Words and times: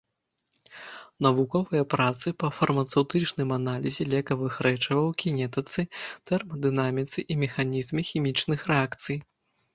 Навуковыя 1.25 1.83
працы 1.93 2.27
па 2.43 2.49
фармацэўтычным 2.59 3.53
аналізе 3.59 4.03
лекавых 4.15 4.57
рэчываў, 4.69 5.11
кінетыцы, 5.25 5.87
тэрмадынаміцы 6.33 7.19
і 7.35 7.41
механізме 7.45 8.01
хімічных 8.11 8.59
рэакцый. 8.75 9.17